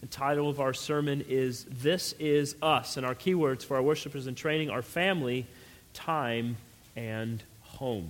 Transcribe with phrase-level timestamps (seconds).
[0.00, 2.96] The title of our sermon is This Is Us.
[2.96, 5.44] And our keywords for our worshipers in training are family,
[5.92, 6.56] time,
[6.94, 8.08] and home.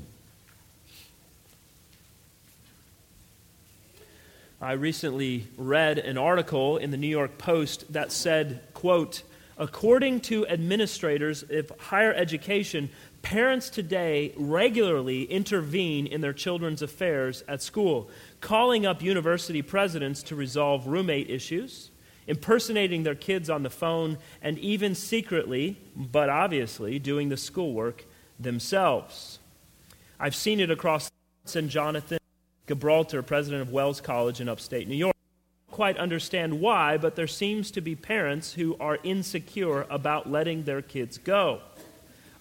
[4.60, 9.22] I recently read an article in the New York Post that said, quote,
[9.56, 12.90] according to administrators of higher education,
[13.22, 18.10] parents today regularly intervene in their children's affairs at school,
[18.40, 21.90] calling up university presidents to resolve roommate issues,
[22.26, 28.04] impersonating their kids on the phone, and even secretly, but obviously, doing the schoolwork
[28.38, 29.38] themselves.
[30.20, 31.10] I've seen it across
[31.44, 31.68] St.
[31.68, 32.18] Jonathan
[32.66, 35.16] Gibralter, president of Wells College in upstate New York.
[35.70, 40.82] Quite understand why, but there seems to be parents who are insecure about letting their
[40.82, 41.62] kids go.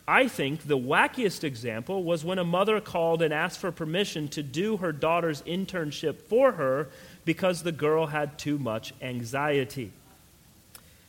[0.08, 4.42] I think the wackiest example was when a mother called and asked for permission to
[4.42, 6.88] do her daughter's internship for her
[7.26, 9.92] because the girl had too much anxiety.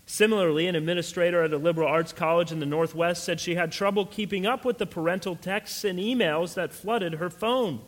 [0.04, 4.05] Similarly, an administrator at a liberal arts college in the Northwest said she had trouble
[4.05, 7.80] keeping up with the parental texts and emails that flooded her phone.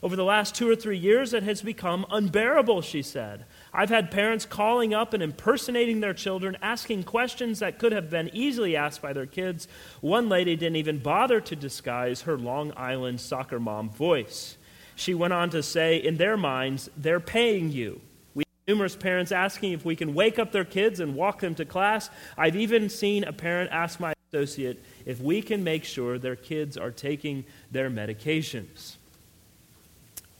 [0.00, 3.46] Over the last two or three years, it has become unbearable, she said.
[3.74, 8.28] I've had parents calling up and impersonating their children, asking questions that could have been
[8.34, 9.66] easily asked by their kids.
[10.02, 14.58] One lady didn't even bother to disguise her Long Island soccer mom voice.
[14.94, 18.02] She went on to say, in their minds, they're paying you.
[18.34, 21.54] We have numerous parents asking if we can wake up their kids and walk them
[21.54, 22.10] to class.
[22.36, 26.76] I've even seen a parent ask my associate if we can make sure their kids
[26.76, 28.96] are taking their medications.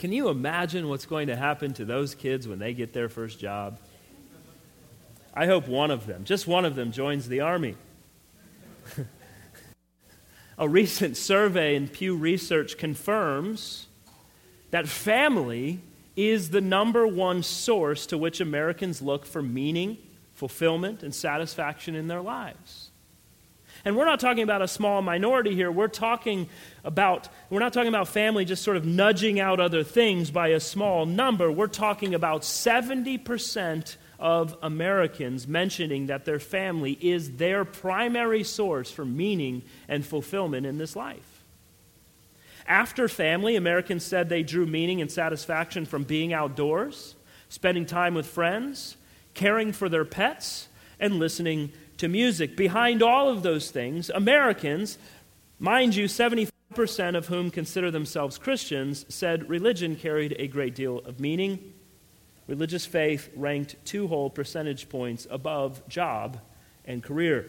[0.03, 3.39] Can you imagine what's going to happen to those kids when they get their first
[3.39, 3.79] job?
[5.33, 7.77] I hope one of them, just one of them, joins the Army.
[10.59, 13.87] A recent survey in Pew Research confirms
[14.73, 15.79] that family
[16.17, 19.99] is the number one source to which Americans look for meaning,
[20.35, 22.91] fulfillment, and satisfaction in their lives.
[23.85, 25.71] And we're not talking about a small minority here.
[25.71, 26.49] We're talking
[26.85, 30.61] about, we're not talking about family just sort of nudging out other things by a
[30.61, 31.51] small number.
[31.51, 39.05] We're talking about 70% of Americans mentioning that their family is their primary source for
[39.05, 41.43] meaning and fulfillment in this life.
[42.69, 47.17] After family, Americans said they drew meaning and satisfaction from being outdoors,
[47.49, 48.97] spending time with friends,
[49.35, 50.69] caring for their pets,
[51.01, 52.57] and listening to music.
[52.57, 54.99] Behind all of those things, Americans,
[55.59, 61.21] mind you, 75% of whom consider themselves Christians, said religion carried a great deal of
[61.21, 61.73] meaning.
[62.47, 66.39] Religious faith ranked two whole percentage points above job
[66.85, 67.47] and career.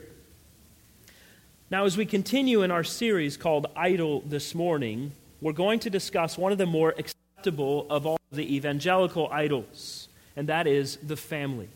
[1.70, 5.12] Now, as we continue in our series called Idol this morning,
[5.42, 10.48] we're going to discuss one of the more acceptable of all the evangelical idols, and
[10.50, 11.70] that is the family.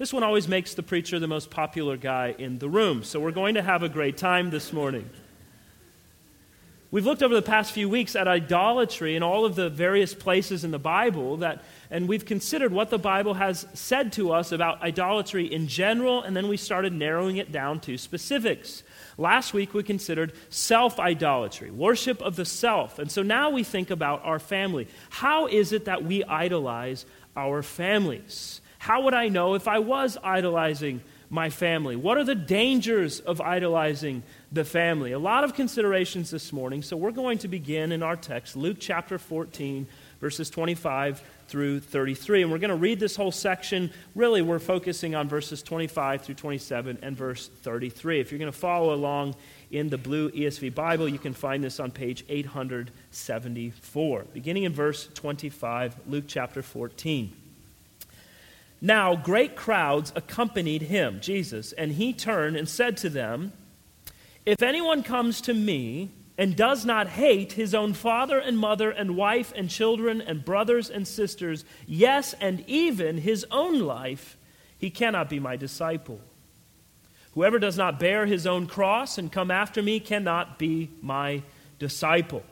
[0.00, 3.32] This one always makes the preacher the most popular guy in the room, so we're
[3.32, 5.10] going to have a great time this morning.
[6.90, 10.64] We've looked over the past few weeks at idolatry in all of the various places
[10.64, 14.80] in the Bible that and we've considered what the Bible has said to us about
[14.80, 18.82] idolatry in general and then we started narrowing it down to specifics.
[19.18, 22.98] Last week we considered self-idolatry, worship of the self.
[22.98, 24.88] And so now we think about our family.
[25.10, 27.04] How is it that we idolize
[27.36, 28.59] our families?
[28.80, 31.96] How would I know if I was idolizing my family?
[31.96, 35.12] What are the dangers of idolizing the family?
[35.12, 38.78] A lot of considerations this morning, so we're going to begin in our text, Luke
[38.80, 39.86] chapter 14,
[40.18, 42.40] verses 25 through 33.
[42.40, 43.92] And we're going to read this whole section.
[44.14, 48.18] Really, we're focusing on verses 25 through 27 and verse 33.
[48.18, 49.34] If you're going to follow along
[49.70, 54.24] in the blue ESV Bible, you can find this on page 874.
[54.32, 57.36] Beginning in verse 25, Luke chapter 14.
[58.80, 63.52] Now, great crowds accompanied him, Jesus, and he turned and said to them,
[64.46, 69.16] If anyone comes to me and does not hate his own father and mother and
[69.16, 74.38] wife and children and brothers and sisters, yes, and even his own life,
[74.78, 76.20] he cannot be my disciple.
[77.34, 81.42] Whoever does not bear his own cross and come after me cannot be my
[81.78, 82.42] disciple.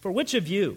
[0.00, 0.76] For which of you,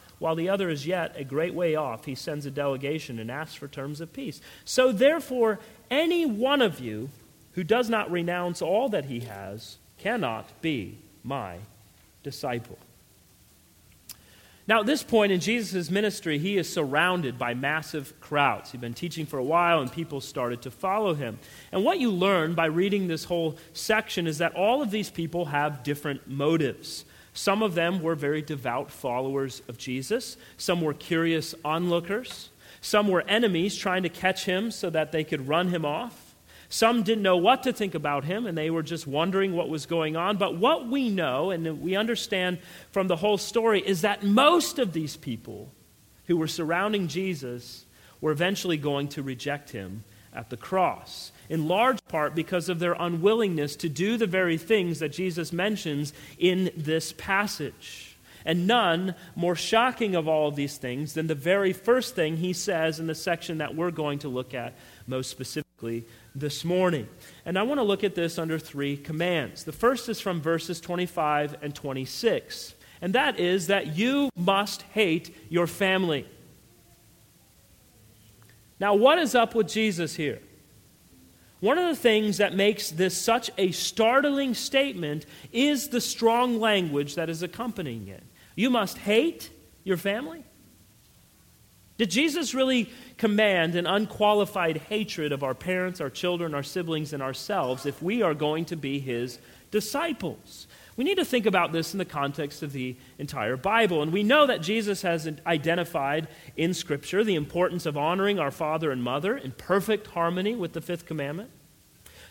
[0.21, 3.55] while the other is yet a great way off, he sends a delegation and asks
[3.55, 4.39] for terms of peace.
[4.63, 5.57] So, therefore,
[5.89, 7.09] any one of you
[7.53, 11.57] who does not renounce all that he has cannot be my
[12.21, 12.77] disciple.
[14.67, 18.71] Now, at this point in Jesus' ministry, he is surrounded by massive crowds.
[18.71, 21.39] He'd been teaching for a while, and people started to follow him.
[21.71, 25.45] And what you learn by reading this whole section is that all of these people
[25.45, 27.05] have different motives.
[27.33, 32.49] Some of them were very devout followers of Jesus, some were curious onlookers,
[32.81, 36.35] some were enemies trying to catch him so that they could run him off.
[36.67, 39.85] Some didn't know what to think about him, and they were just wondering what was
[39.85, 40.37] going on.
[40.37, 42.59] But what we know, and we understand
[42.91, 45.73] from the whole story, is that most of these people
[46.27, 47.85] who were surrounding Jesus
[48.21, 52.93] were eventually going to reject him at the cross, in large part because of their
[52.93, 58.15] unwillingness to do the very things that Jesus mentions in this passage.
[58.45, 62.53] And none more shocking of all of these things than the very first thing he
[62.53, 64.75] says in the section that we're going to look at
[65.07, 67.09] most specifically this morning.
[67.45, 69.65] And I want to look at this under three commands.
[69.65, 75.35] The first is from verses 25 and 26, and that is that you must hate
[75.49, 76.25] your family.
[78.79, 80.39] Now, what is up with Jesus here?
[81.61, 87.15] One of the things that makes this such a startling statement is the strong language
[87.15, 88.23] that is accompanying it.
[88.55, 89.49] You must hate
[89.83, 90.43] your family?
[91.97, 97.21] Did Jesus really command an unqualified hatred of our parents, our children, our siblings, and
[97.21, 99.37] ourselves if we are going to be his
[99.69, 100.65] disciples?
[101.01, 104.03] We need to think about this in the context of the entire Bible.
[104.03, 108.91] And we know that Jesus has identified in Scripture the importance of honoring our father
[108.91, 111.49] and mother in perfect harmony with the fifth commandment.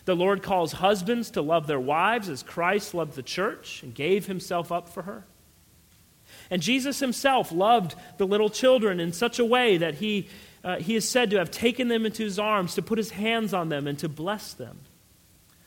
[0.05, 4.27] The Lord calls husbands to love their wives as Christ loved the church and gave
[4.27, 5.25] himself up for her.
[6.49, 10.29] And Jesus himself loved the little children in such a way that he,
[10.63, 13.53] uh, he is said to have taken them into his arms, to put his hands
[13.53, 14.79] on them, and to bless them.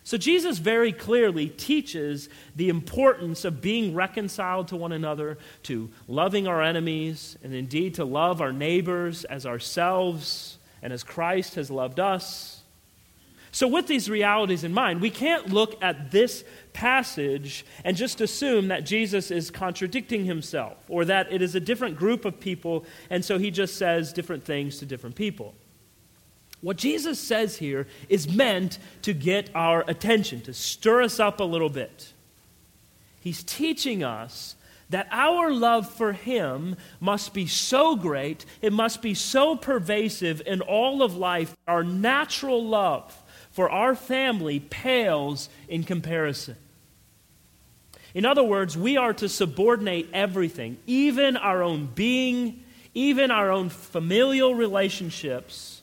[0.05, 6.47] So Jesus very clearly teaches the importance of being reconciled to one another, to loving
[6.47, 11.99] our enemies, and indeed to love our neighbors as ourselves and as Christ has loved
[11.99, 12.61] us.
[13.51, 18.69] So, with these realities in mind, we can't look at this passage and just assume
[18.69, 23.25] that Jesus is contradicting himself or that it is a different group of people, and
[23.25, 25.55] so he just says different things to different people.
[26.65, 31.45] What Jesus says here is meant to get our attention, to stir us up a
[31.45, 32.15] little bit.
[33.21, 34.57] He's teaching us
[34.89, 40.63] that our love for Him must be so great, it must be so pervasive in
[40.63, 43.15] all of life, our natural love
[43.51, 46.57] for our family pales in comparison.
[48.15, 52.65] In other words, we are to subordinate everything, even our own being,
[52.95, 55.83] even our own familial relationships,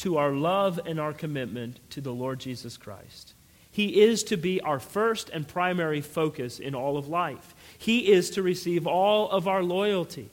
[0.00, 3.34] to our love and our commitment to the Lord Jesus Christ.
[3.70, 7.54] He is to be our first and primary focus in all of life.
[7.78, 10.30] He is to receive all of our loyalty.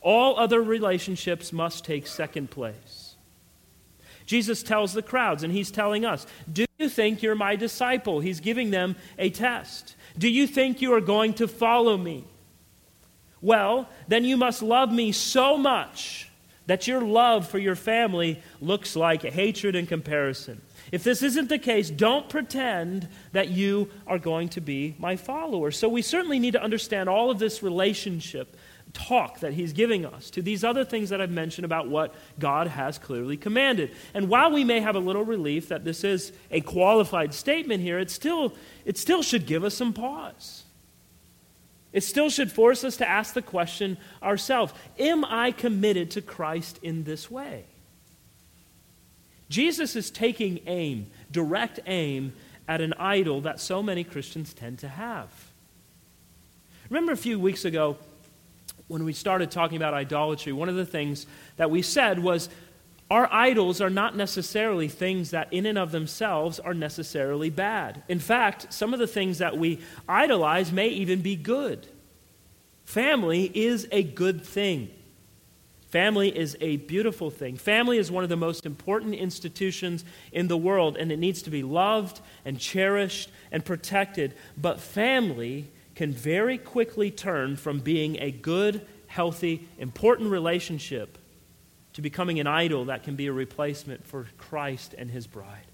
[0.00, 3.16] All other relationships must take second place.
[4.26, 8.20] Jesus tells the crowds, and he's telling us, Do you think you're my disciple?
[8.20, 9.96] He's giving them a test.
[10.16, 12.24] Do you think you are going to follow me?
[13.42, 16.30] Well, then you must love me so much
[16.66, 20.60] that your love for your family looks like hatred in comparison.
[20.92, 25.70] If this isn't the case, don't pretend that you are going to be my follower.
[25.70, 28.56] So we certainly need to understand all of this relationship
[28.92, 32.66] talk that he's giving us to these other things that I've mentioned about what God
[32.66, 33.90] has clearly commanded.
[34.14, 37.98] And while we may have a little relief that this is a qualified statement here,
[37.98, 40.64] it still, it still should give us some pause.
[41.96, 46.78] It still should force us to ask the question ourselves Am I committed to Christ
[46.82, 47.64] in this way?
[49.48, 52.34] Jesus is taking aim, direct aim,
[52.68, 55.30] at an idol that so many Christians tend to have.
[56.90, 57.96] Remember a few weeks ago,
[58.88, 61.24] when we started talking about idolatry, one of the things
[61.56, 62.50] that we said was
[63.10, 68.02] our idols are not necessarily things that, in and of themselves, are necessarily bad.
[68.08, 71.86] In fact, some of the things that we idolize may even be good.
[72.84, 74.90] Family is a good thing.
[75.88, 77.56] Family is a beautiful thing.
[77.56, 81.50] Family is one of the most important institutions in the world, and it needs to
[81.50, 84.34] be loved and cherished and protected.
[84.58, 91.18] But family can very quickly turn from being a good, healthy, important relationship
[91.96, 95.64] to becoming an idol that can be a replacement for Christ and his bride.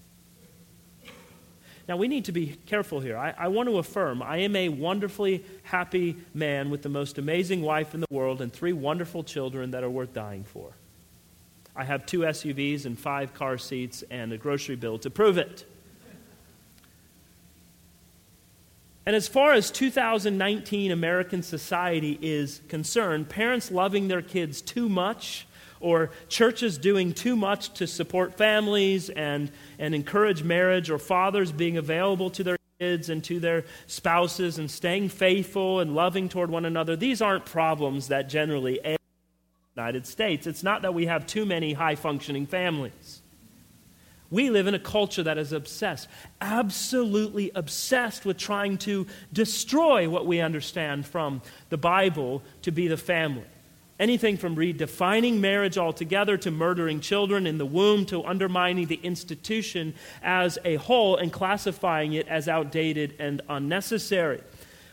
[1.85, 3.17] Now, we need to be careful here.
[3.17, 7.61] I, I, want to affirm I am a wonderfully happy man with the most amazing
[7.61, 10.71] wife in the world and three wonderful children that are worth dying for.
[11.75, 15.65] I have two SUVs and five car seats and a grocery bill to prove it.
[19.05, 25.47] And as far as 2019 American society is concerned, parents loving their kids too much
[25.83, 31.77] or churches doing too much to support families and, and encourage marriage, or fathers being
[31.77, 36.63] available to their kids and to their spouses and staying faithful and loving toward one
[36.63, 38.97] another, these aren't problems that generally ail
[39.75, 40.47] the United States.
[40.47, 43.21] It's not that we have too many high functioning families.
[44.31, 46.07] We live in a culture that is obsessed,
[46.41, 52.97] absolutely obsessed with trying to destroy what we understand from the Bible to be the
[52.97, 53.43] family.
[53.99, 59.93] Anything from redefining marriage altogether to murdering children in the womb to undermining the institution
[60.23, 64.41] as a whole and classifying it as outdated and unnecessary.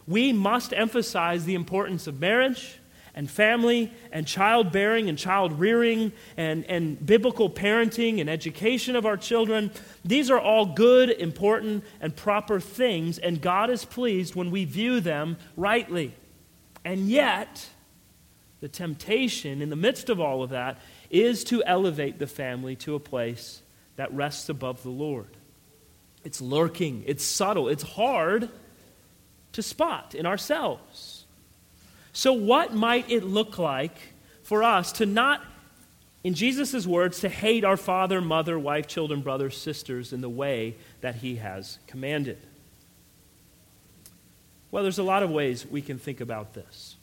[0.07, 2.78] We must emphasize the importance of marriage
[3.14, 9.16] and family and childbearing and child rearing and, and biblical parenting and education of our
[9.16, 9.71] children.
[10.04, 15.00] These are all good, important, and proper things, and God is pleased when we view
[15.00, 16.14] them rightly.
[16.85, 17.69] And yet,
[18.60, 20.78] the temptation in the midst of all of that
[21.10, 23.62] is to elevate the family to a place
[23.96, 25.28] that rests above the Lord.
[26.24, 28.50] It's lurking, it's subtle, it's hard
[29.52, 31.24] to spot in ourselves.
[32.12, 33.96] So, what might it look like
[34.42, 35.42] for us to not,
[36.22, 40.76] in Jesus' words, to hate our father, mother, wife, children, brothers, sisters in the way
[41.00, 42.38] that he has commanded?
[44.70, 46.96] Well, there's a lot of ways we can think about this.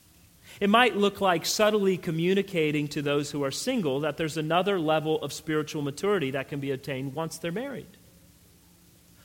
[0.59, 5.21] It might look like subtly communicating to those who are single that there's another level
[5.21, 7.97] of spiritual maturity that can be attained once they're married.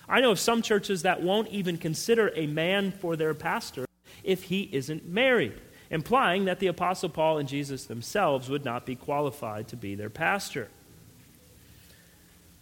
[0.09, 3.87] I know of some churches that won't even consider a man for their pastor
[4.23, 5.55] if he isn't married,
[5.91, 10.11] implying that the Apostle Paul and Jesus themselves would not be qualified to be their
[10.11, 10.69] pastor.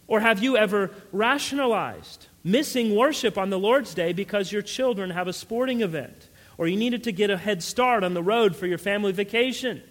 [0.07, 5.27] Or have you ever rationalized missing worship on the Lord's Day because your children have
[5.27, 6.27] a sporting event?
[6.61, 9.81] Or you needed to get a head start on the road for your family vacation,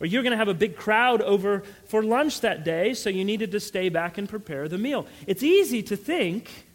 [0.00, 3.24] or you're going to have a big crowd over for lunch that day, so you
[3.24, 5.06] needed to stay back and prepare the meal.
[5.26, 6.66] It's easy to think,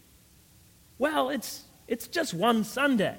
[0.97, 3.15] well, it's, it's just one Sunday.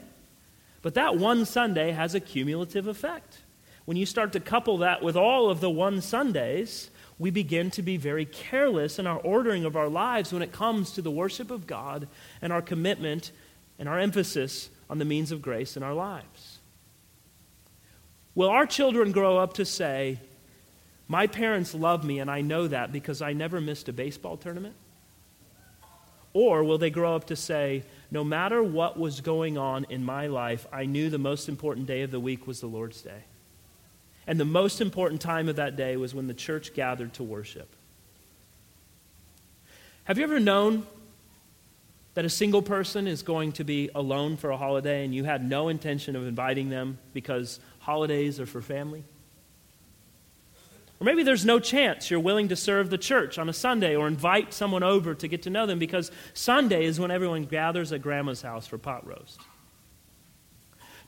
[0.82, 3.38] But that one Sunday has a cumulative effect.
[3.84, 6.90] When you start to couple that with all of the one Sundays,
[7.20, 10.90] we begin to be very careless in our ordering of our lives when it comes
[10.90, 12.08] to the worship of God
[12.42, 13.30] and our commitment
[13.78, 16.58] and our emphasis on the means of grace in our lives?
[18.34, 20.18] Will our children grow up to say,
[21.08, 24.74] My parents love me, and I know that because I never missed a baseball tournament?
[26.32, 30.26] Or will they grow up to say, No matter what was going on in my
[30.26, 33.24] life, I knew the most important day of the week was the Lord's Day.
[34.26, 37.68] And the most important time of that day was when the church gathered to worship.
[40.04, 40.86] Have you ever known
[42.16, 45.46] that a single person is going to be alone for a holiday and you had
[45.46, 49.04] no intention of inviting them because holidays are for family?
[50.98, 54.08] Or maybe there's no chance you're willing to serve the church on a Sunday or
[54.08, 58.00] invite someone over to get to know them because Sunday is when everyone gathers at
[58.00, 59.38] grandma's house for pot roast.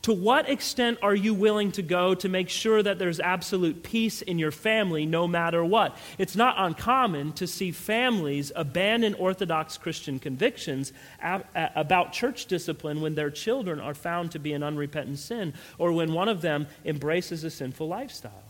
[0.02, 4.22] To what extent are you willing to go to make sure that there's absolute peace
[4.22, 5.96] in your family no matter what?
[6.18, 13.30] It's not uncommon to see families abandon Orthodox Christian convictions about church discipline when their
[13.30, 17.50] children are found to be in unrepentant sin or when one of them embraces a
[17.50, 18.47] sinful lifestyle.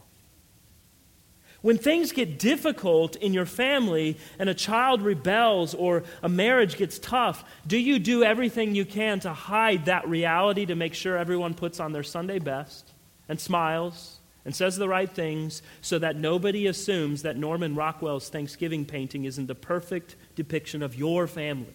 [1.60, 7.00] When things get difficult in your family and a child rebels or a marriage gets
[7.00, 11.54] tough, do you do everything you can to hide that reality to make sure everyone
[11.54, 12.92] puts on their Sunday best
[13.28, 18.84] and smiles and says the right things so that nobody assumes that Norman Rockwell's Thanksgiving
[18.84, 21.74] painting isn't the perfect depiction of your family?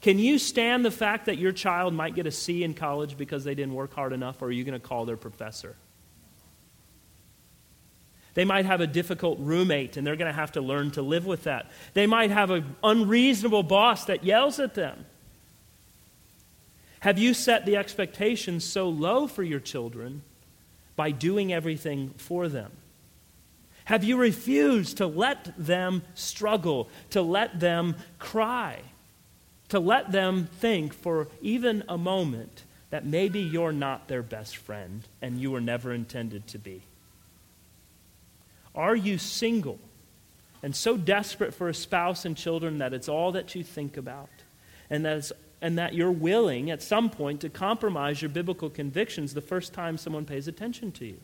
[0.00, 3.44] Can you stand the fact that your child might get a C in college because
[3.44, 5.76] they didn't work hard enough, or are you going to call their professor?
[8.34, 11.26] They might have a difficult roommate and they're going to have to learn to live
[11.26, 11.70] with that.
[11.94, 15.04] They might have an unreasonable boss that yells at them.
[17.00, 20.22] Have you set the expectations so low for your children
[20.96, 22.70] by doing everything for them?
[23.86, 28.80] Have you refused to let them struggle, to let them cry,
[29.70, 35.02] to let them think for even a moment that maybe you're not their best friend
[35.22, 36.82] and you were never intended to be?
[38.74, 39.78] Are you single
[40.62, 44.28] and so desperate for a spouse and children that it's all that you think about,
[44.90, 45.30] and that,
[45.62, 49.96] and that you're willing at some point to compromise your biblical convictions the first time
[49.96, 51.16] someone pays attention to you.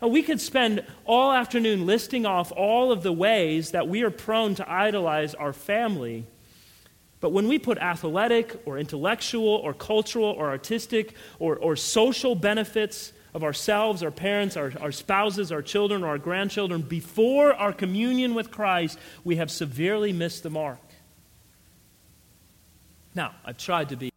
[0.00, 4.54] We could spend all afternoon listing off all of the ways that we are prone
[4.56, 6.24] to idolize our family.
[7.20, 13.12] But when we put athletic or intellectual or cultural or artistic or, or social benefits
[13.34, 18.34] of ourselves, our parents, our, our spouses, our children, or our grandchildren before our communion
[18.34, 20.80] with Christ, we have severely missed the mark.
[23.14, 24.12] Now, I've tried to be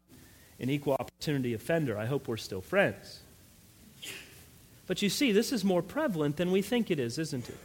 [0.60, 1.98] an equal opportunity offender.
[1.98, 3.20] I hope we're still friends.
[4.88, 7.58] But you see, this is more prevalent than we think it is, isn't it?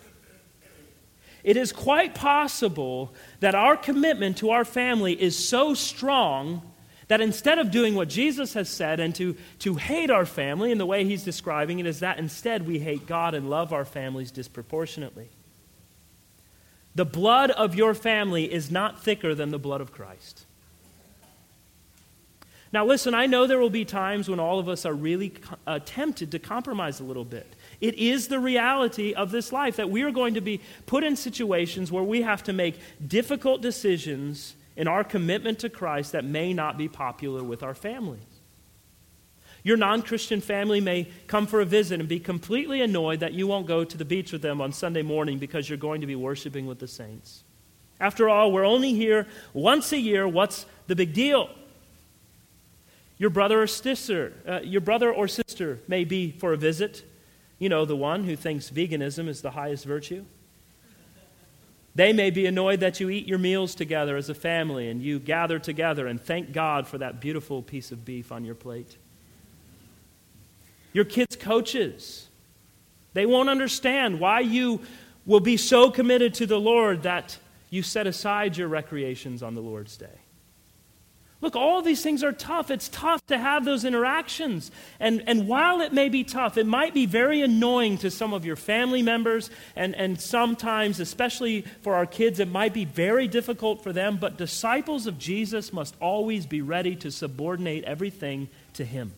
[1.45, 6.62] It is quite possible that our commitment to our family is so strong
[7.09, 10.79] that instead of doing what Jesus has said and to, to hate our family in
[10.79, 14.31] the way he's describing it, is that instead we hate God and love our families
[14.31, 15.29] disproportionately.
[16.97, 20.47] The blood of your family is not thicker than the blood of Christ.
[22.73, 25.33] Now, listen, I know there will be times when all of us are really
[25.67, 27.47] uh, tempted to compromise a little bit.
[27.81, 31.15] It is the reality of this life that we are going to be put in
[31.15, 36.52] situations where we have to make difficult decisions in our commitment to Christ that may
[36.52, 38.23] not be popular with our families.
[39.62, 43.49] Your non Christian family may come for a visit and be completely annoyed that you
[43.49, 46.14] won't go to the beach with them on Sunday morning because you're going to be
[46.14, 47.42] worshiping with the saints.
[47.99, 50.28] After all, we're only here once a year.
[50.28, 51.50] What's the big deal?
[53.18, 57.02] Your brother or sister, uh, your brother or sister may be for a visit.
[57.59, 60.26] You know, the one who thinks veganism is the highest virtue.
[61.97, 65.19] They may be annoyed that you eat your meals together as a family and you
[65.19, 68.99] gather together and thank God for that beautiful piece of beef on your plate.
[70.93, 72.29] Your kids' coaches,
[73.15, 74.83] they won't understand why you
[75.25, 77.38] will be so committed to the Lord that
[77.71, 80.21] you set aside your recreations on the Lord's day.
[81.43, 82.71] Look, all these things are tough.
[82.71, 84.71] It's tough to have those interactions.
[84.99, 88.47] And, and while it may be tough, it might be very annoying to some of
[88.47, 93.83] your family members, and, and sometimes, especially for our kids, it might be very difficult
[93.83, 94.16] for them.
[94.16, 99.13] But disciples of Jesus must always be ready to subordinate everything to Him.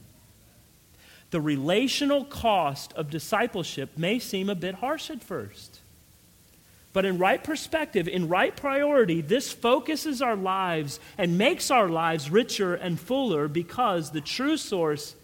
[1.30, 5.77] The relational cost of discipleship may seem a bit harsh at first.
[6.92, 12.30] But in right perspective, in right priority, this focuses our lives and makes our lives
[12.30, 15.14] richer and fuller because the true source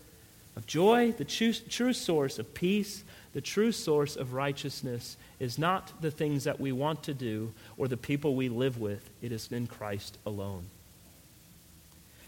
[0.56, 6.00] of joy, the true, true source of peace, the true source of righteousness is not
[6.00, 9.50] the things that we want to do or the people we live with, it is
[9.50, 10.66] in Christ alone.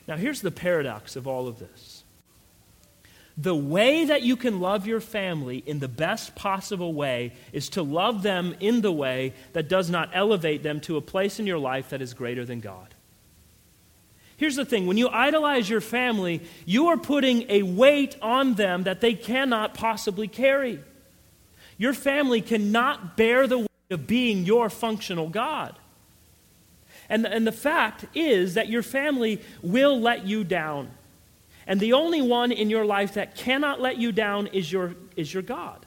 [0.08, 1.95] Now, here's the paradox of all of this
[3.36, 7.82] the way that you can love your family in the best possible way is to
[7.82, 11.58] love them in the way that does not elevate them to a place in your
[11.58, 12.94] life that is greater than God.
[14.38, 18.84] Here's the thing when you idolize your family, you are putting a weight on them
[18.84, 20.80] that they cannot possibly carry.
[21.78, 25.74] Your family cannot bear the weight of being your functional God.
[27.08, 30.90] And, and the fact is that your family will let you down.
[31.66, 35.32] And the only one in your life that cannot let you down is your, is
[35.32, 35.84] your God.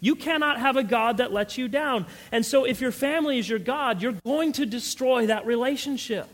[0.00, 2.06] You cannot have a God that lets you down.
[2.30, 6.28] And so, if your family is your God, you're going to destroy that relationship.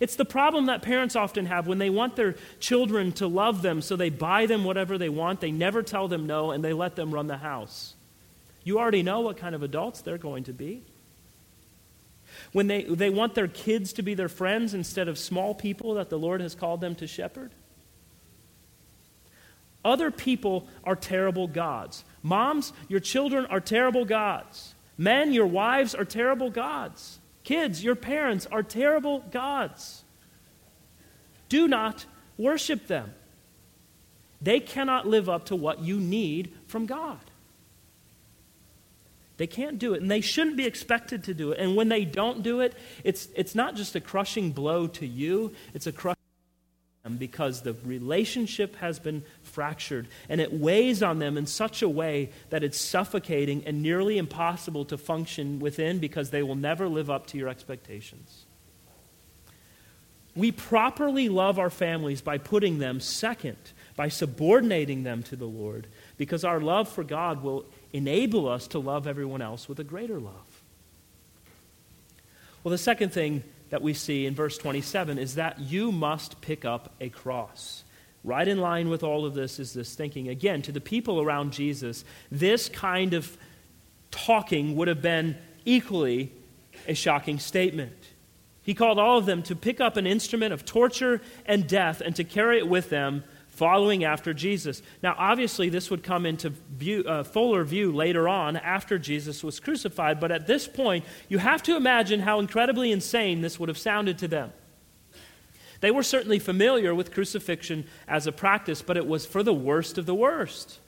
[0.00, 3.82] It's the problem that parents often have when they want their children to love them,
[3.82, 5.40] so they buy them whatever they want.
[5.40, 7.94] They never tell them no, and they let them run the house.
[8.64, 10.82] You already know what kind of adults they're going to be
[12.52, 16.10] when they, they want their kids to be their friends instead of small people that
[16.10, 17.52] the Lord has called them to shepherd?
[19.84, 22.04] Other people are terrible gods.
[22.22, 24.74] Moms, your children are terrible gods.
[24.98, 27.18] Men, your wives are terrible gods.
[27.44, 30.04] Kids, your parents are terrible gods.
[31.48, 32.04] Do not
[32.36, 33.14] worship them.
[34.42, 37.18] They cannot live up to what you need from God.
[39.40, 41.60] They can't do it, and they shouldn't be expected to do it.
[41.60, 42.74] And when they don't do it,
[43.04, 46.18] it's, it's not just a crushing blow to you, it's a crushing
[47.16, 52.32] because the relationship has been fractured and it weighs on them in such a way
[52.50, 57.26] that it's suffocating and nearly impossible to function within because they will never live up
[57.28, 58.44] to your expectations.
[60.36, 63.56] We properly love our families by putting them second,
[63.96, 65.86] by subordinating them to the Lord,
[66.18, 70.20] because our love for God will enable us to love everyone else with a greater
[70.20, 70.62] love.
[72.62, 76.64] Well, the second thing that we see in verse 27 is that you must pick
[76.64, 77.84] up a cross.
[78.22, 80.28] Right in line with all of this is this thinking.
[80.28, 83.36] Again, to the people around Jesus, this kind of
[84.10, 86.32] talking would have been equally
[86.86, 87.96] a shocking statement.
[88.62, 92.14] He called all of them to pick up an instrument of torture and death and
[92.16, 94.82] to carry it with them, following after Jesus.
[95.02, 99.60] Now, obviously, this would come into view, uh, fuller view later on after Jesus was
[99.60, 103.78] crucified, but at this point, you have to imagine how incredibly insane this would have
[103.78, 104.52] sounded to them.
[105.80, 109.98] They were certainly familiar with crucifixion as a practice, but it was for the worst
[109.98, 110.80] of the worst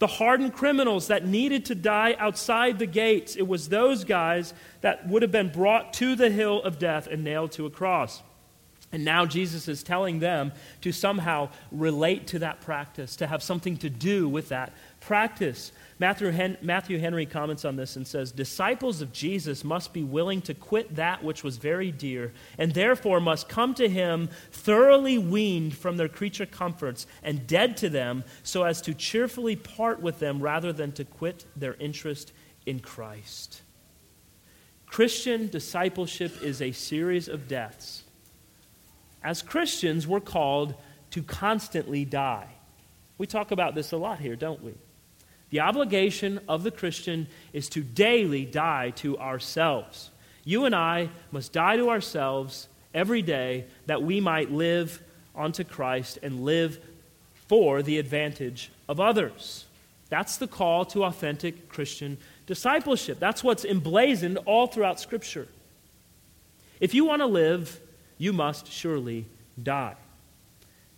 [0.00, 3.36] the hardened criminals that needed to die outside the gates.
[3.36, 7.22] It was those guys that would have been brought to the hill of death and
[7.22, 8.22] nailed to a cross.
[8.92, 10.50] And now Jesus is telling them
[10.80, 15.70] to somehow relate to that practice, to have something to do with that practice.
[16.00, 20.42] Matthew, Hen- Matthew Henry comments on this and says Disciples of Jesus must be willing
[20.42, 25.76] to quit that which was very dear, and therefore must come to him thoroughly weaned
[25.76, 30.40] from their creature comforts and dead to them, so as to cheerfully part with them
[30.40, 32.32] rather than to quit their interest
[32.66, 33.62] in Christ.
[34.86, 37.99] Christian discipleship is a series of deaths.
[39.22, 40.74] As Christians, we're called
[41.10, 42.48] to constantly die.
[43.18, 44.74] We talk about this a lot here, don't we?
[45.50, 50.10] The obligation of the Christian is to daily die to ourselves.
[50.44, 55.02] You and I must die to ourselves every day that we might live
[55.36, 56.78] unto Christ and live
[57.48, 59.66] for the advantage of others.
[60.08, 63.18] That's the call to authentic Christian discipleship.
[63.20, 65.46] That's what's emblazoned all throughout Scripture.
[66.80, 67.80] If you want to live,
[68.20, 69.24] you must surely
[69.60, 69.96] die.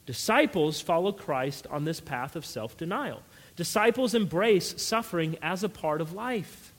[0.06, 3.22] Disciples follow Christ on this path of self denial.
[3.54, 6.72] Disciples embrace suffering as a part of life.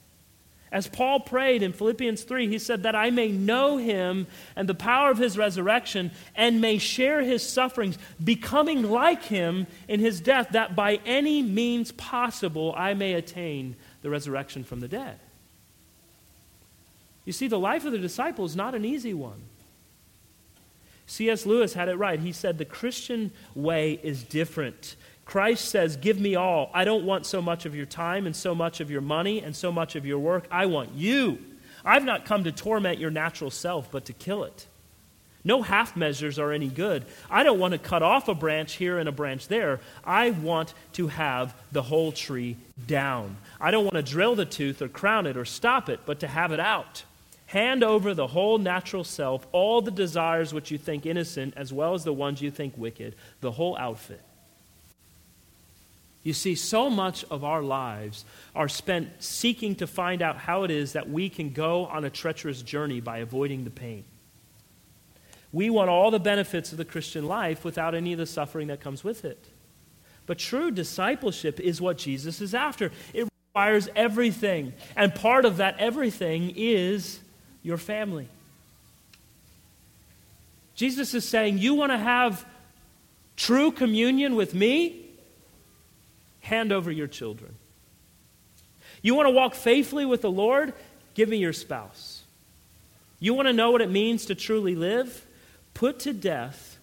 [0.70, 4.74] As Paul prayed in Philippians 3, he said, That I may know him and the
[4.74, 10.48] power of his resurrection, and may share his sufferings, becoming like him in his death,
[10.50, 15.20] that by any means possible I may attain the resurrection from the dead.
[17.24, 19.44] You see, the life of the disciple is not an easy one.
[21.06, 21.46] C.S.
[21.46, 22.18] Lewis had it right.
[22.18, 24.96] He said, The Christian way is different.
[25.24, 26.70] Christ says, Give me all.
[26.74, 29.54] I don't want so much of your time and so much of your money and
[29.54, 30.46] so much of your work.
[30.50, 31.38] I want you.
[31.84, 34.66] I've not come to torment your natural self, but to kill it.
[35.46, 37.04] No half measures are any good.
[37.30, 39.80] I don't want to cut off a branch here and a branch there.
[40.02, 43.36] I want to have the whole tree down.
[43.60, 46.26] I don't want to drill the tooth or crown it or stop it, but to
[46.26, 47.04] have it out.
[47.46, 51.94] Hand over the whole natural self, all the desires which you think innocent, as well
[51.94, 54.22] as the ones you think wicked, the whole outfit.
[56.22, 60.70] You see, so much of our lives are spent seeking to find out how it
[60.70, 64.04] is that we can go on a treacherous journey by avoiding the pain.
[65.52, 68.80] We want all the benefits of the Christian life without any of the suffering that
[68.80, 69.38] comes with it.
[70.26, 72.90] But true discipleship is what Jesus is after.
[73.12, 74.72] It requires everything.
[74.96, 77.20] And part of that everything is
[77.64, 78.28] your family.
[80.76, 82.46] Jesus is saying, You want to have
[83.36, 85.00] true communion with me?
[86.44, 87.54] hand over your children.
[89.02, 90.74] You want to walk faithfully with the Lord?
[91.14, 92.22] Give me your spouse.
[93.18, 95.24] You want to know what it means to truly live?
[95.72, 96.78] Put to death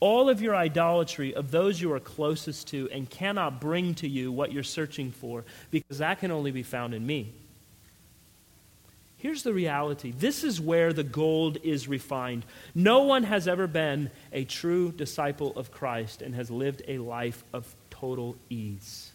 [0.00, 4.30] all of your idolatry of those you are closest to and cannot bring to you
[4.30, 7.32] what you're searching for, because that can only be found in me.
[9.18, 12.46] Here's the reality this is where the gold is refined.
[12.74, 17.44] No one has ever been a true disciple of Christ and has lived a life
[17.52, 19.10] of total ease.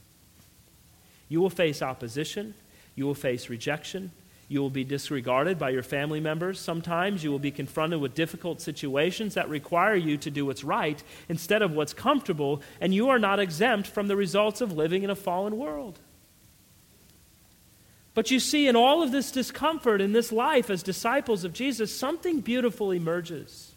[1.29, 2.53] You will face opposition,
[2.95, 4.11] you will face rejection,
[4.49, 6.59] you will be disregarded by your family members.
[6.59, 11.01] Sometimes you will be confronted with difficult situations that require you to do what's right
[11.29, 15.09] instead of what's comfortable, and you are not exempt from the results of living in
[15.09, 15.97] a fallen world.
[18.15, 21.95] But you see, in all of this discomfort in this life as disciples of Jesus,
[21.95, 23.71] something beautiful emerges.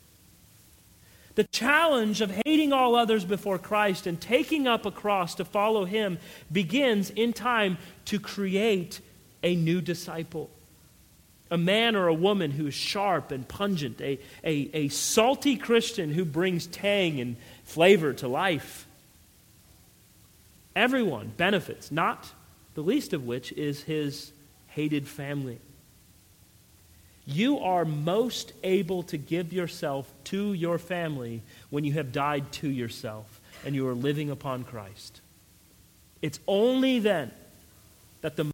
[1.37, 5.85] The challenge of hating all others before Christ and taking up a cross to follow
[5.85, 6.19] him
[6.51, 9.01] begins in time to create
[9.43, 10.51] a new disciple.
[11.51, 16.13] A man or a woman who is sharp and pungent, a, a, a salty Christian
[16.13, 18.87] who brings tang and flavor to life.
[20.75, 22.33] Everyone benefits, not
[22.77, 24.33] the least of which is his
[24.69, 25.59] hated family.
[27.27, 32.69] You are most able to give yourself to your family when you have died to
[32.69, 35.23] yourself and you are living upon Christ.
[36.21, 37.33] It's only then
[38.21, 38.53] that the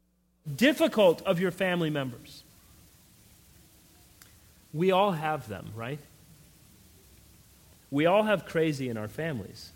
[0.56, 2.44] difficult of your family members,
[4.72, 5.98] we all have them, right?
[7.90, 9.72] We all have crazy in our families.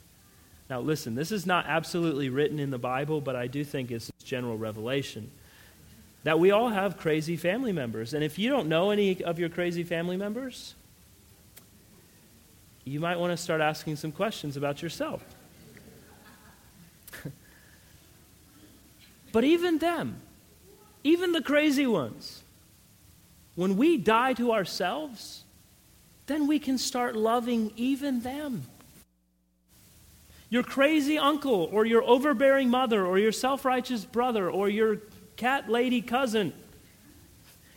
[0.68, 4.10] Now, listen, this is not absolutely written in the Bible, but I do think it's
[4.24, 5.30] general revelation.
[6.24, 8.12] that we all have crazy family members.
[8.12, 10.74] And if you don't know any of your crazy family members,
[12.84, 15.24] you might want to start asking some questions about yourself.
[19.32, 20.20] but even them,
[21.04, 22.42] even the crazy ones,
[23.54, 25.44] when we die to ourselves,
[26.26, 28.64] then we can start loving even them.
[30.48, 34.98] Your crazy uncle, or your overbearing mother, or your self righteous brother, or your
[35.36, 36.52] cat lady cousin.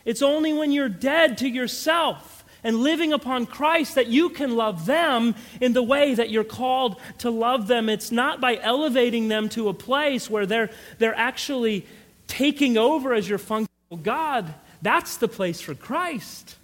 [0.04, 4.86] It's only when you're dead to yourself and living upon Christ that you can love
[4.86, 7.88] them in the way that you're called to love them.
[7.88, 11.86] It's not by elevating them to a place where they're, they're actually
[12.26, 14.54] taking over as your functional God.
[14.82, 16.56] That's the place for Christ.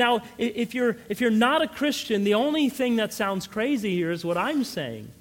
[0.00, 4.10] Now, if you're, if you're not a Christian, the only thing that sounds crazy here
[4.10, 5.12] is what I'm saying.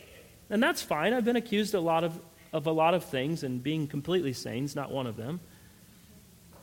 [0.50, 1.14] And that's fine.
[1.14, 2.18] I've been accused a lot of,
[2.54, 5.42] of a lot of things, and being completely sane is not one of them.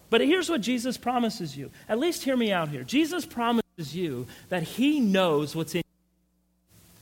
[0.09, 1.71] But here's what Jesus promises you.
[1.91, 2.85] At least hear me out here.
[2.85, 5.83] Jesus promises you that he knows what's in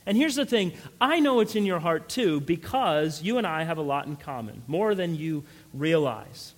[0.07, 3.63] and here's the thing I know it's in your heart too because you and I
[3.63, 6.53] have a lot in common, more than you realize.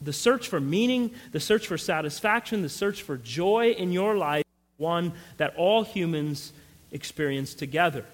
[0.00, 4.44] The search for meaning, the search for satisfaction, the search for joy in your life,
[4.78, 6.52] one that all humans
[6.90, 8.04] experience together.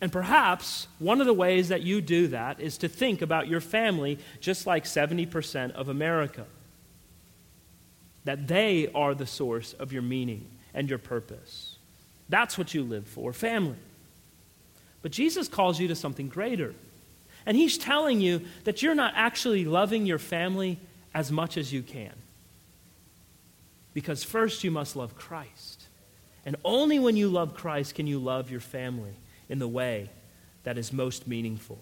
[0.00, 3.60] And perhaps one of the ways that you do that is to think about your
[3.60, 6.46] family just like 70% of America.
[8.24, 11.76] That they are the source of your meaning and your purpose.
[12.28, 13.76] That's what you live for family.
[15.02, 16.74] But Jesus calls you to something greater.
[17.46, 20.78] And He's telling you that you're not actually loving your family
[21.14, 22.12] as much as you can.
[23.94, 25.84] Because first you must love Christ.
[26.46, 29.12] And only when you love Christ can you love your family
[29.48, 30.10] in the way
[30.64, 31.78] that is most meaningful.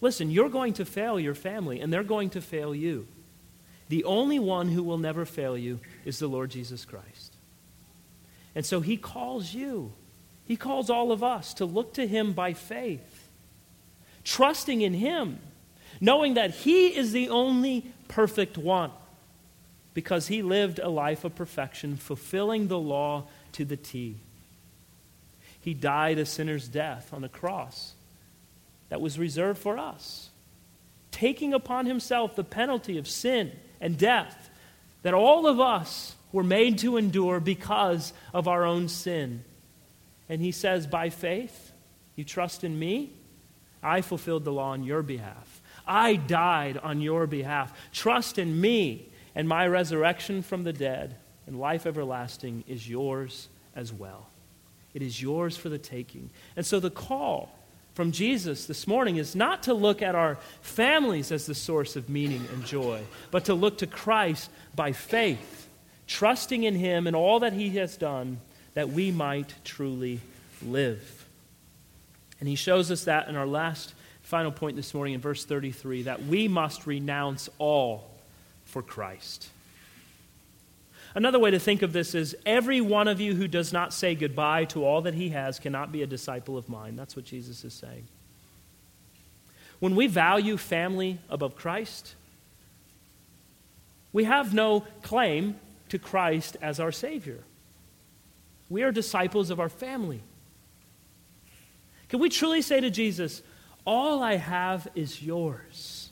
[0.00, 3.06] Listen, you're going to fail your family, and they're going to fail you.
[3.88, 7.34] The only one who will never fail you is the Lord Jesus Christ.
[8.54, 9.92] And so he calls you,
[10.46, 13.09] he calls all of us to look to him by faith,
[14.30, 15.40] trusting in him,
[16.00, 18.92] knowing that he is the only perfect one
[19.92, 24.16] because he lived a life of perfection, fulfilling the law to the T.
[25.60, 27.94] He died a sinner's death on the cross
[28.88, 30.30] that was reserved for us,
[31.10, 34.48] taking upon himself the penalty of sin and death
[35.02, 39.42] that all of us were made to endure because of our own sin.
[40.28, 41.72] And he says, By faith,
[42.14, 43.14] you trust in me,
[43.82, 45.60] I fulfilled the law on your behalf.
[45.86, 47.72] I died on your behalf.
[47.92, 51.16] Trust in me, and my resurrection from the dead
[51.46, 54.28] and life everlasting is yours as well.
[54.94, 56.30] It is yours for the taking.
[56.56, 57.50] And so the call
[57.94, 62.08] from Jesus this morning is not to look at our families as the source of
[62.08, 65.68] meaning and joy, but to look to Christ by faith,
[66.06, 68.40] trusting in Him and all that He has done
[68.74, 70.20] that we might truly
[70.64, 71.19] live.
[72.40, 76.02] And He shows us that in our last final point this morning in verse 33
[76.04, 78.10] that we must renounce all
[78.64, 79.50] for Christ.
[81.14, 84.14] Another way to think of this is every one of you who does not say
[84.14, 86.94] goodbye to all that he has cannot be a disciple of mine.
[86.94, 88.06] That's what Jesus is saying.
[89.80, 92.14] When we value family above Christ,
[94.12, 97.38] we have no claim to Christ as our Savior.
[98.68, 100.20] We are disciples of our family.
[102.10, 103.42] Can we truly say to Jesus,
[103.86, 106.10] All I have is yours?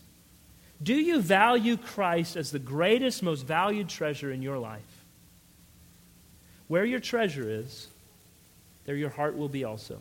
[0.80, 5.04] Do you value Christ as the greatest, most valued treasure in your life?
[6.68, 7.88] Where your treasure is,
[8.84, 9.98] there your heart will be also.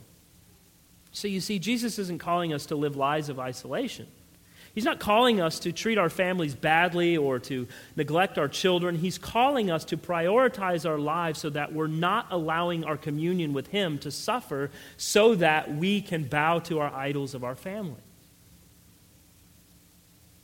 [1.11, 4.05] So you see, Jesus isn't calling us to live lives of isolation.
[4.77, 8.93] He's not calling us to treat our families badly or to neglect our children.
[8.93, 13.69] He's calling us to prioritize our lives so that we're not allowing our communion with
[13.69, 18.03] Him to suffer so that we can bow to our idols of our family.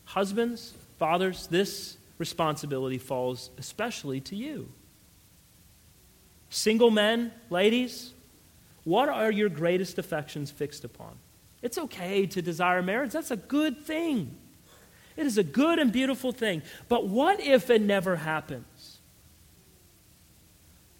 [0.05, 4.67] Husbands, fathers, this responsibility falls especially to you.
[6.49, 8.13] Single men, ladies,
[8.83, 11.19] what are your greatest affections fixed upon?
[11.63, 13.13] It's okay to desire marriage.
[13.13, 14.37] That's a good thing.
[15.15, 16.61] It is a good and beautiful thing.
[16.89, 18.99] But what if it never happens?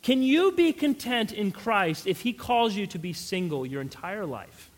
[0.02, 4.26] Can you be content in Christ if He calls you to be single your entire
[4.26, 4.69] life?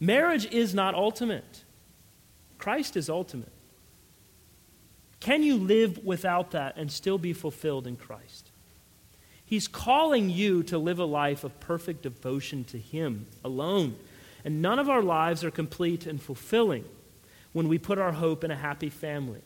[0.00, 1.62] Marriage is not ultimate.
[2.58, 3.52] Christ is ultimate.
[5.20, 8.50] Can you live without that and still be fulfilled in Christ?
[9.44, 13.96] He's calling you to live a life of perfect devotion to Him alone.
[14.44, 16.84] And none of our lives are complete and fulfilling
[17.52, 19.42] when we put our hope in a happy family.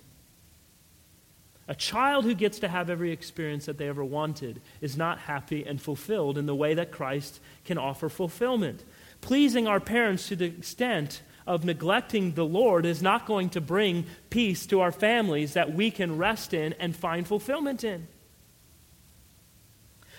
[1.69, 5.65] A child who gets to have every experience that they ever wanted is not happy
[5.67, 8.83] and fulfilled in the way that Christ can offer fulfillment.
[9.21, 14.07] Pleasing our parents to the extent of neglecting the Lord is not going to bring
[14.31, 18.09] peace to our families that we can rest in and find fulfillment in.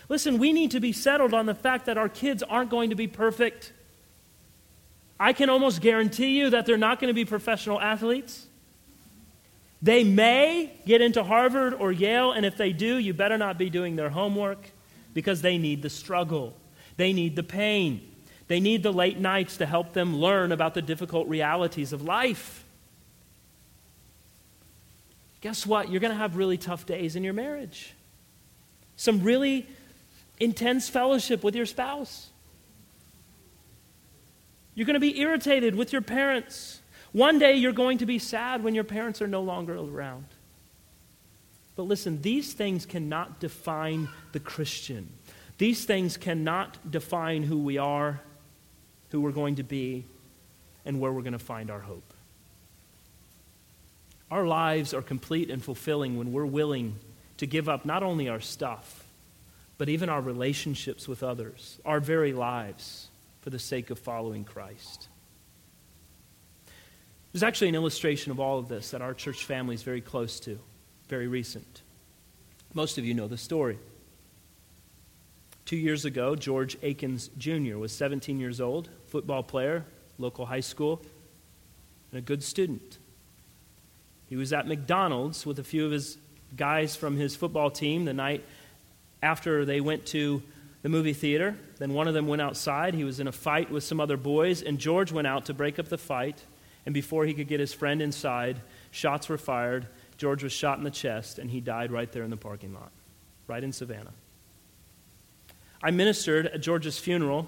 [0.08, 2.96] Listen, we need to be settled on the fact that our kids aren't going to
[2.96, 3.74] be perfect.
[5.20, 8.46] I can almost guarantee you that they're not going to be professional athletes.
[9.82, 13.70] They may get into Harvard or Yale, and if they do, you better not be
[13.70, 14.60] doing their homework
[15.14, 16.56] because they need the struggle.
[16.98, 18.02] They need the pain.
[18.48, 22.66] They need the late nights to help them learn about the difficult realities of life.
[25.42, 25.90] Guess what?
[25.90, 27.94] You're going to have really tough days in your marriage.
[28.98, 29.66] Some really
[30.40, 32.30] intense fellowship with your spouse.
[34.80, 36.80] You're going to be irritated with your parents.
[37.12, 40.24] One day you're going to be sad when your parents are no longer around.
[41.76, 45.10] But listen, these things cannot define the Christian.
[45.58, 48.22] These things cannot define who we are,
[49.10, 50.06] who we're going to be,
[50.86, 52.14] and where we're going to find our hope.
[54.32, 56.96] Our lives are complete and fulfilling when we're willing
[57.36, 59.04] to give up not only our stuff,
[59.78, 63.09] but even our relationships with others, our very lives,
[63.42, 65.08] for the sake of following Christ.
[67.32, 70.40] There's actually an illustration of all of this that our church family is very close
[70.42, 70.60] to,
[71.08, 71.82] very recent.
[72.74, 73.78] Most of you know the story.
[75.66, 77.78] Two years ago, George Akins Jr.
[77.78, 79.86] was 17 years old, football player,
[80.18, 81.02] local high school,
[82.12, 82.98] and a good student.
[84.28, 86.18] He was at McDonald's with a few of his
[86.56, 88.44] guys from his football team the night
[89.22, 90.42] after they went to
[90.82, 91.58] the movie theater.
[91.78, 92.94] Then one of them went outside.
[92.94, 95.80] He was in a fight with some other boys, and George went out to break
[95.80, 96.44] up the fight.
[96.86, 98.62] And before he could get his friend inside,
[98.92, 99.88] shots were fired.
[100.18, 102.92] George was shot in the chest, and he died right there in the parking lot,
[103.48, 104.14] right in Savannah.
[105.82, 107.48] I ministered at George's funeral,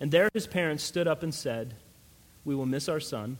[0.00, 1.74] and there his parents stood up and said,
[2.44, 3.38] We will miss our son.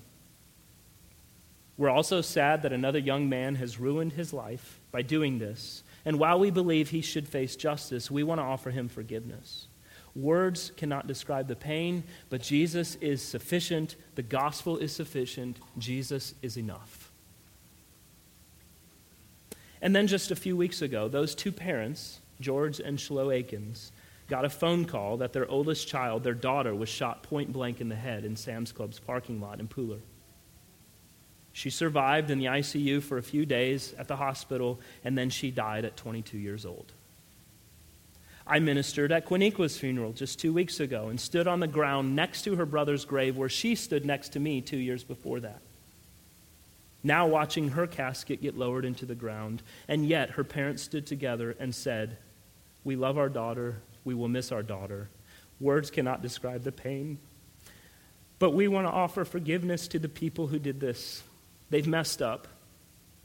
[1.76, 5.82] We're also sad that another young man has ruined his life by doing this.
[6.04, 9.68] And while we believe he should face justice, we want to offer him forgiveness.
[10.14, 13.96] Words cannot describe the pain, but Jesus is sufficient.
[14.14, 15.58] The gospel is sufficient.
[15.78, 17.10] Jesus is enough.
[19.82, 23.92] And then just a few weeks ago, those two parents, George and Shiloh Akins,
[24.28, 27.88] got a phone call that their oldest child, their daughter, was shot point blank in
[27.88, 30.00] the head in Sam's Club's parking lot in Pooler.
[31.54, 35.52] She survived in the ICU for a few days at the hospital, and then she
[35.52, 36.92] died at 22 years old.
[38.44, 42.42] I ministered at Quiniqua's funeral just two weeks ago and stood on the ground next
[42.42, 45.60] to her brother's grave where she stood next to me two years before that.
[47.04, 51.54] Now, watching her casket get lowered into the ground, and yet her parents stood together
[51.60, 52.16] and said,
[52.82, 55.08] We love our daughter, we will miss our daughter.
[55.60, 57.18] Words cannot describe the pain.
[58.40, 61.22] But we want to offer forgiveness to the people who did this.
[61.74, 62.46] They've messed up.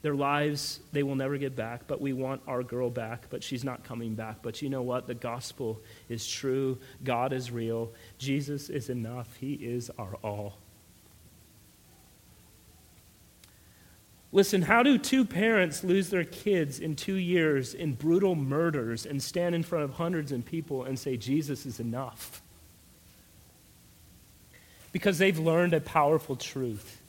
[0.02, 3.62] Their lives, they will never get back, but we want our girl back, but she's
[3.62, 4.38] not coming back.
[4.42, 5.06] But you know what?
[5.06, 6.76] The gospel is true.
[7.04, 7.92] God is real.
[8.18, 9.36] Jesus is enough.
[9.36, 10.58] He is our all.
[14.32, 19.22] Listen, how do two parents lose their kids in two years in brutal murders and
[19.22, 22.42] stand in front of hundreds of people and say, Jesus is enough?
[24.90, 26.99] Because they've learned a powerful truth.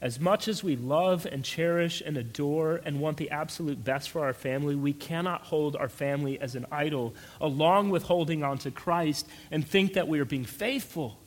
[0.00, 4.24] As much as we love and cherish and adore and want the absolute best for
[4.24, 8.70] our family, we cannot hold our family as an idol along with holding on to
[8.70, 11.18] Christ and think that we are being faithful.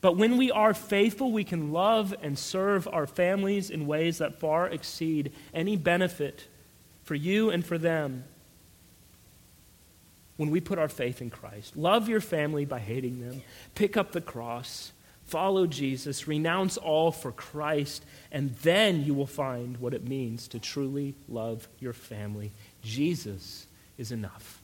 [0.00, 4.40] But when we are faithful, we can love and serve our families in ways that
[4.40, 6.48] far exceed any benefit
[7.04, 8.24] for you and for them
[10.36, 11.76] when we put our faith in Christ.
[11.76, 13.42] Love your family by hating them,
[13.74, 14.92] pick up the cross
[15.26, 20.58] Follow Jesus, renounce all for Christ, and then you will find what it means to
[20.58, 22.52] truly love your family.
[22.82, 24.60] Jesus is enough.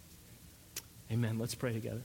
[1.11, 1.39] Amen.
[1.39, 2.03] Let's pray together.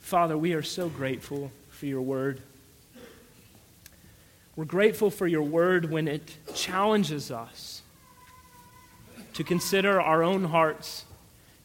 [0.00, 2.40] Father, we are so grateful for your word.
[4.54, 7.82] We're grateful for your word when it challenges us
[9.34, 11.04] to consider our own hearts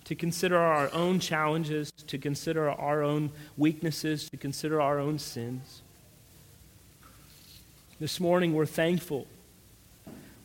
[0.05, 5.81] to consider our own challenges, to consider our own weaknesses, to consider our own sins.
[7.99, 9.27] This morning, we're thankful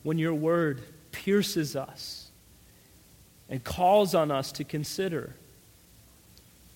[0.03, 0.81] when your word
[1.11, 2.29] pierces us
[3.49, 5.33] and calls on us to consider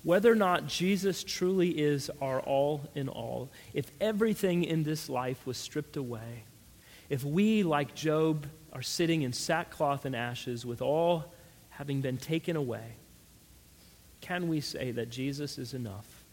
[0.03, 5.45] whether or not Jesus truly is our all in all, if everything in this life
[5.45, 6.43] was stripped away,
[7.09, 11.25] if we, like Job, are sitting in sackcloth and ashes with all
[11.71, 12.95] having been taken away,
[14.21, 16.23] can we say that Jesus is enough?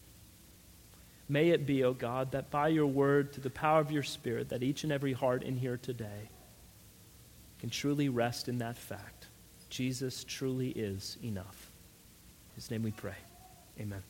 [1.29, 4.03] May it be, O oh God, that by your word, through the power of your
[4.03, 6.31] Spirit, that each and every heart in here today
[7.61, 9.27] can truly rest in that fact.
[9.69, 11.71] Jesus truly is enough.
[12.51, 13.17] In his name we pray.
[13.79, 14.03] Amen.